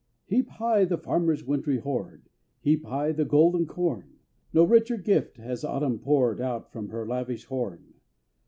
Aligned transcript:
Heap 0.25 0.49
high 0.49 0.85
the 0.85 0.97
farmer's 0.97 1.43
wintry 1.45 1.77
hoard! 1.77 2.27
Heap 2.61 2.85
high 2.85 3.11
the 3.11 3.23
golden 3.23 3.67
corn! 3.67 4.15
No 4.51 4.63
richer 4.63 4.97
gift 4.97 5.37
has 5.37 5.63
autumn 5.63 5.99
poured 5.99 6.37
From 6.37 6.43
out 6.87 6.91
her 6.91 7.05
lavish 7.05 7.45
horn! 7.45 7.93